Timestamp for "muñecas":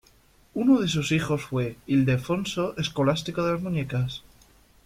3.61-4.23